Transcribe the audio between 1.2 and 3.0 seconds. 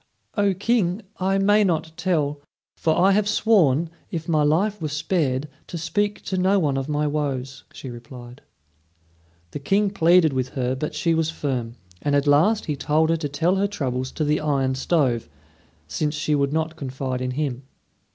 may not tell; for